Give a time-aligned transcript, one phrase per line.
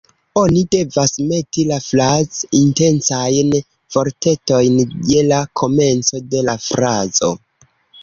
[0.39, 3.53] Oni devas meti la "fraz-intencajn"
[3.99, 7.35] vortetojn je la komenco de la frazo